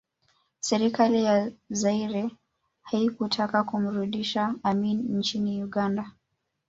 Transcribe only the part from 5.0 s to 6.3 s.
nchini Uganda